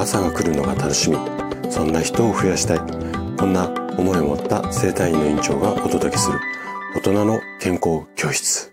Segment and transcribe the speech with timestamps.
[0.00, 1.18] 朝が来るのが楽しみ。
[1.70, 2.78] そんな人を増やしたい。
[3.36, 3.68] こんな
[3.98, 6.40] 思いを持った生体院の院長がお届けする。
[6.96, 8.72] 大人の健康教室。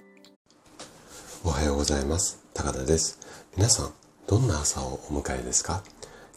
[1.43, 2.41] おはようございます。
[2.53, 3.19] 高田です。
[3.57, 3.91] 皆さん
[4.25, 5.83] どんな朝をお迎えですか？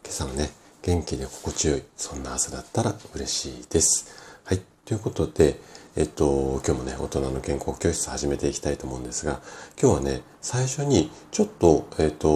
[0.02, 0.50] 今朝はね
[0.82, 4.40] 元気で心地よいそんな朝だったら嬉しいです。
[4.42, 4.60] はい。
[4.84, 5.60] ということで
[5.94, 9.40] えっと、今日もね、大人の健康教室始めていきたいと思うんですが、
[9.80, 12.28] 今日はね、最初にちょっと、えっと、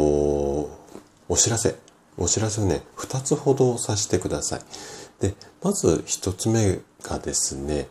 [1.28, 1.76] お知らせ、
[2.16, 4.60] お知らせをね、2つほどさせてください。
[5.20, 7.88] で、まず1つ目がですね、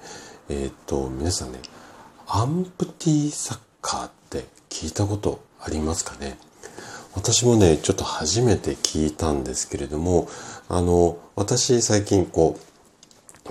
[0.49, 1.59] えっと、皆さんね、
[2.27, 6.37] アンプティサッカーって聞いたことありますかね？
[7.15, 10.27] 私もね、ちょっと初めて聞いたんですけれども、
[10.67, 12.57] あの、私最近こ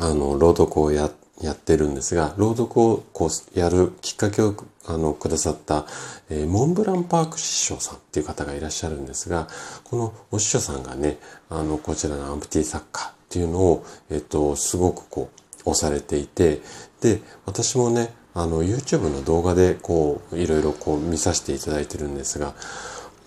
[0.00, 1.12] う、あの、朗読をやっ、
[1.42, 4.54] やってるんですが、朗読をこうやるきっかけを
[4.86, 5.86] あのくださった、
[6.30, 9.48] えー、モンブランパーク師匠さんっていう方がいらっしゃるんですが、
[9.84, 11.18] このお師匠さんがね、
[11.48, 16.60] あの、こちらのアンプティサッカーっていうのを、えっと、すごくこう、押されていて、
[17.00, 22.54] で、私もね、あの、YouTube の動画でこう、いろいろこう見させていただいてるんですが、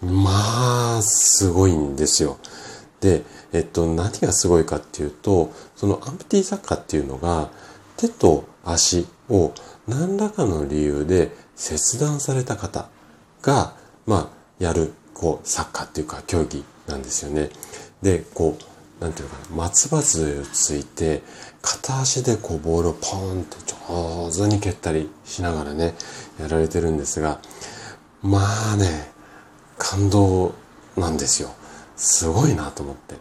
[0.02, 2.38] まあ、すごいんですよ。
[3.02, 7.52] で、えっと、何がすごいかっていうと、そのアンプティサッカーっていうのが、
[7.98, 9.54] 手と足を
[9.88, 12.90] 何らかの理由で切断された方
[13.42, 13.74] が、
[14.06, 17.50] まあ、やる、こう、サッカーっていうか競技なんですよね。
[18.02, 21.22] で、こう、なんていうかな、松葉杖をついて、
[21.62, 23.58] 片足でこうボールをポーンって
[24.32, 25.96] 上手に蹴ったりしながらね、
[26.40, 27.40] やられてるんですが、
[28.22, 28.40] ま
[28.74, 29.12] あね、
[29.78, 30.54] 感動
[30.98, 31.50] なんですよ。
[31.98, 33.16] すごいなと思って。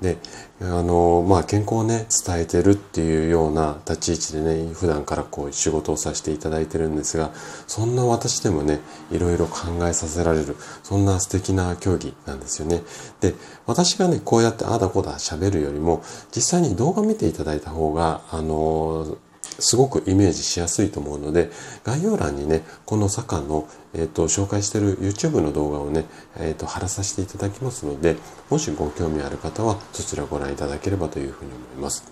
[0.00, 0.18] で、
[0.60, 7.30] あの、まあ、健康をね、伝えてるっていうような立ち位置でね、普段からこう仕事をさせていただいてるんですが、
[7.66, 8.80] そんな私でもね、
[9.10, 12.82] いろいろ考えさせられる、そんな素敵な競技なんですよね。
[13.20, 13.34] で、
[13.66, 16.02] 私がね、こうやってああだこうだ喋るよりも、
[16.34, 19.16] 実際に動画見ていただいた方が、あの、
[19.58, 21.50] すごくイメージしやすいと思うので、
[21.84, 26.04] 概要欄にね、この坂の、えっ、ー、と、紹介してる YouTube の動画をね、
[26.38, 28.16] えっ、ー、と、貼らさせていただきますので、
[28.50, 32.04] もしご興味ある方は、そちらをご覧いただければというふうに思います。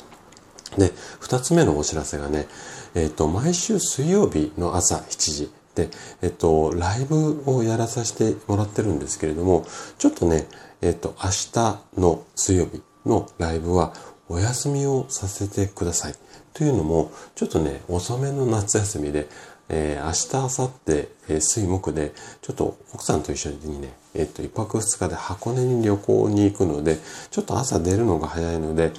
[0.78, 2.46] で、二つ目のお知らせがね、
[2.94, 5.90] えっ、ー、と、毎週水曜日の朝7時、で、
[6.22, 9.66] えっと、ライブをやらさせてもらってるんですけれども、
[9.98, 10.46] ちょっとね、
[10.82, 13.92] えっと、明日の水曜日のライブは
[14.28, 16.14] お休みをさせてください。
[16.54, 19.28] というのも、ちょっとね、遅めの夏休みで、
[19.68, 20.12] えー、明
[20.48, 26.98] 日、明後日、えー、水木で、ちょっと奥さんと一緒にね、えっ、ー、と、一泊二日で箱根に旅行に行くので、
[27.30, 28.92] ちょっと朝出るのが早いので、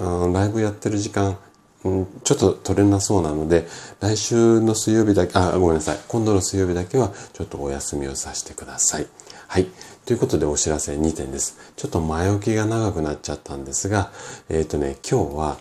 [0.00, 1.36] うん、ライブやってる時間、
[1.84, 3.66] うん、ちょっと取れなそうなので、
[4.00, 5.98] 来週の水曜日だけ、あ、ごめんなさい。
[6.08, 9.06] 今度の水曜日だけは、ちょっとお休みをさせてください。
[9.46, 9.66] はい。
[10.06, 11.58] ということでお知らせ2点です。
[11.76, 14.10] ちょっと前置きが長くなっちゃったんですが、
[14.48, 15.58] えっ、ー、とね、今日は、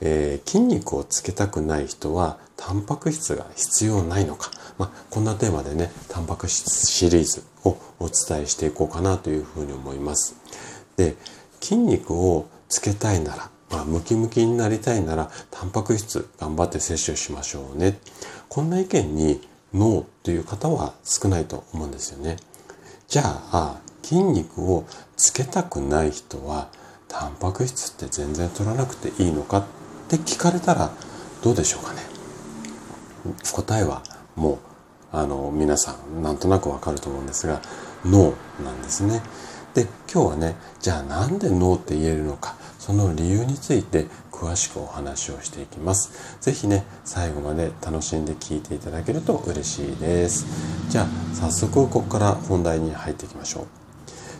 [0.00, 10.36] えー、筋肉をつけたくない人はタンパク質が必要ないのか、まあ、こんなテーマでねタンパク質シリーズをお伝えしていこうかなというふうに思います。
[10.96, 11.16] で
[11.60, 17.98] 筋肉をつけたいなら、まあ、ムキムキになりたいならタンパク質頑張って摂取しましょうね。
[18.48, 22.36] こんな意見にノーという方は少ないと思うんですよね。
[23.08, 24.84] じゃあ筋肉を
[25.16, 26.68] つけたくない人は
[27.14, 29.64] タンパク質って全然取らなくていいのかっ
[30.08, 30.90] て聞かれたら
[31.44, 32.00] どうでしょうかね
[33.52, 34.02] 答えは
[34.34, 34.58] もう
[35.12, 37.62] あの皆さんなんとなくわかると思うんですが
[38.04, 39.22] ノーなんですね。
[39.74, 46.38] で今日はねじゃあなんでノーって言えるのかその理由について詳しくお話をしていきます。
[46.40, 50.46] 是非ね最後まで楽しんで聞いていただけると嬉しいです。
[50.90, 53.66] じゃあ早速ここから本題に入っていきましょう。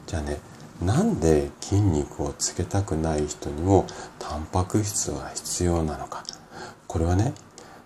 [0.06, 0.40] じゃあね
[0.82, 3.86] なんで筋肉をつけたくない人にも
[4.18, 6.24] タンパク質は必要なのか。
[6.86, 7.32] これはね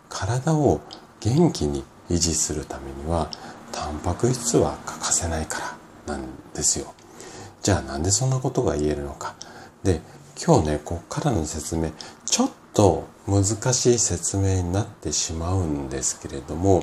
[0.09, 0.81] 体を
[1.21, 3.31] 元気に維持するためには
[3.73, 6.95] タンパク質は欠かせないからなんですよ。
[7.63, 9.35] じゃあなんでそんなことが言えるのか。
[9.83, 10.01] で
[10.45, 11.91] 今日ねこっからの説明
[12.25, 16.83] ちょっと難しい説明になってしまうんですけれども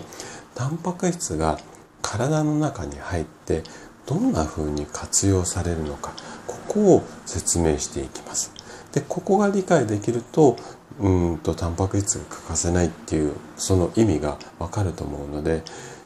[0.53, 1.57] タンパク質が
[2.01, 3.63] 体の中に入って
[4.05, 6.13] どんな風に活用されるのか
[6.47, 8.51] ここを説明していきます。
[8.93, 10.57] でここが理解できると
[10.99, 15.63] うんとタンパク質が欠かせないっていうその意味がわかると思うので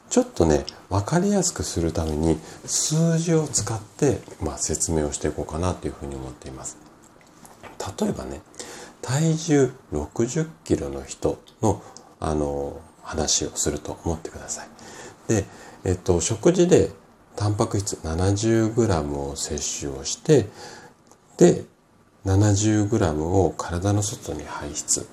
[0.08, 6.76] ちょっとね分かりやすくするために数字を使って、まあ、説明をしていこうかなというふうに思っています。
[8.00, 8.40] 例えばね
[9.00, 11.82] 体重60キロの人の
[12.18, 14.68] あの話をすると思ってください。
[15.28, 15.44] で、
[15.84, 16.90] えっと、食事で
[17.40, 20.46] タンパク質 70g を摂取をして
[21.38, 21.64] で
[22.26, 25.06] 70g を体の外に排出。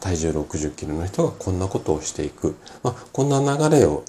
[0.00, 4.02] 体重60キロの人がこんなことをしていく、まあ、こんな流れを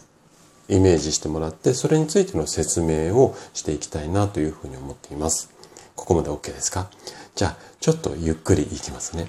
[0.70, 5.54] イメージしてもらってそれについての説明をしていきたいなというふうに思っています。
[5.96, 6.90] ここまで OK ですか？
[7.36, 9.28] じゃあちょっとゆっくりいきますね。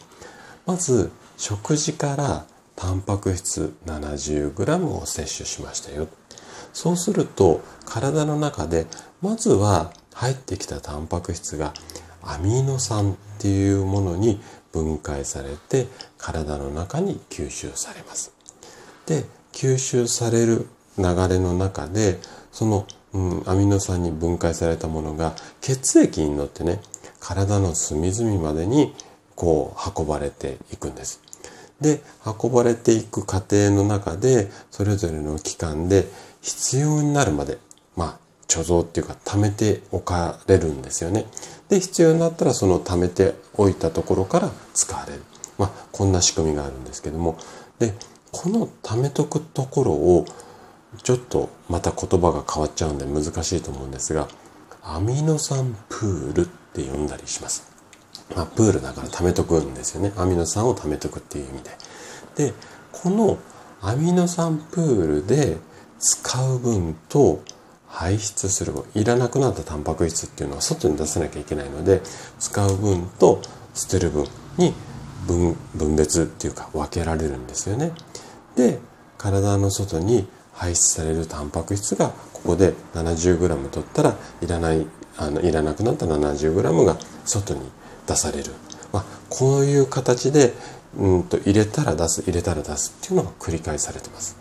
[0.65, 2.47] まず食事から
[2.77, 6.09] タンパク質 70g を摂取しましたよ。
[6.73, 8.87] そうすると体の中で
[9.21, 11.73] まずは入ってきたタンパク質が
[12.23, 14.41] アミノ酸っていうものに
[14.73, 15.87] 分解されて
[16.19, 18.33] 体の中に吸収されます。
[19.07, 20.67] で吸収される
[20.99, 22.19] 流れの中で
[22.53, 26.81] その、うん、アミノ酸に分解されたものが血液に乗ってね
[27.21, 28.95] 体の隅々までに
[29.35, 31.21] こう運ばれていくんです。
[31.81, 36.07] で運ばれていく過程の中でそれぞれの期間で
[36.43, 37.57] 必要になるまで
[37.97, 38.19] まあ
[38.49, 41.25] 貯蔵っていうか貯めておかれるんですよね。
[41.71, 45.23] で必要になったらその貯めておいたところから使われる。
[45.57, 47.39] まあこんな仕組みがあるんですけども
[47.79, 47.95] で
[48.31, 50.27] この貯めとくところを
[51.03, 54.29] ちょっとまた言葉が変わっちゃうんで難しいと思うんですが
[54.83, 57.73] アミノ酸プールって呼んだりします。
[58.35, 60.13] まあ、プールだから貯めとくんですよね。
[60.17, 61.63] アミノ酸を貯めとくっていう意味
[62.37, 62.49] で。
[62.49, 62.55] で、
[62.91, 63.39] この
[63.81, 65.59] アミノ酸プールで
[66.03, 67.43] 使う分と
[67.87, 72.03] 排出する分、いらなくなったタンパク質っていうのは外に出さなきゃいけないので、
[72.39, 73.41] 使う分と
[73.75, 74.27] 捨てる分
[74.59, 74.75] に
[75.27, 77.93] 分分別っていうか分けられるんですよね。
[78.57, 78.81] で、
[79.17, 87.61] 体の外に排出されるタンパク質がここで 70g 取ったらいらないあのいらなくなった 70g が外に
[88.07, 88.51] 出される、
[88.93, 90.53] まあ、こういう形で
[90.97, 94.37] うんと入れたら出す入れたら出すっていうのが繰り返されてます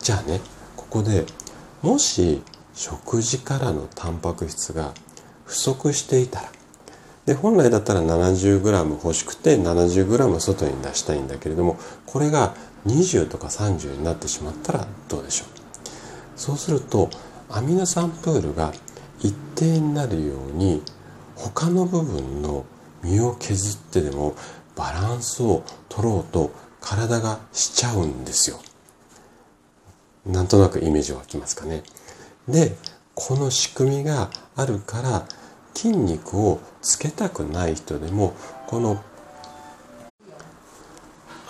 [0.00, 0.40] じゃあね
[0.92, 1.24] こで
[1.80, 2.42] もし
[2.74, 4.92] 食事からのタンパク質が
[5.46, 6.52] 不足していたら
[7.24, 12.54] で本来だったら 70g 欲しくて 70g 外に出したいんだけれどもこれが
[12.86, 15.48] 20とか30になってしまったらどうでしょう？
[16.36, 17.08] そうすると
[17.48, 18.72] アミノ酸プールが
[19.20, 20.82] 一定になるように
[21.36, 22.66] 他の部分の
[23.02, 24.34] 身を削ってでも
[24.76, 26.50] バランスを取ろうと
[26.80, 28.58] 体がしちゃうんですよ。
[30.26, 31.82] なんとなくイメージ湧きますかね。
[32.48, 32.76] で、
[33.14, 35.26] この仕組みがあるから
[35.74, 38.34] 筋肉をつけたくない人でも
[38.66, 39.02] この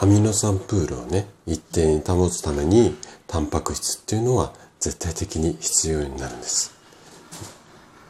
[0.01, 2.97] アミノ酸プールをね一定に保つために
[3.29, 6.75] タンパク質っていうのは絶対的に必要になるんです。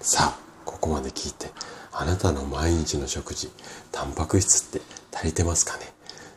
[0.00, 1.50] さあここまで聞いて
[1.92, 3.50] あなたの毎日の食事
[3.90, 4.80] タンパク質って
[5.14, 5.92] 足りてますかね？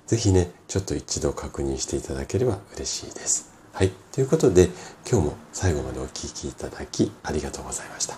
[0.07, 3.54] 是非ねちょっと一度確認していただければ嬉しいです。
[3.75, 3.91] はい。
[4.13, 4.69] ということで
[5.05, 8.15] 今日も最後までお聴きいただきありがとうございました。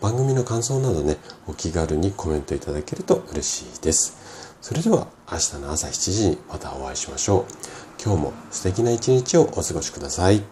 [0.00, 4.56] 番組の感想などねお気軽にコメントいただけると嬉しいです。
[4.62, 7.44] それでは明日の朝7時にまたお会いしましょう。
[8.02, 10.42] 今日も素敵な一日をお過ごしください。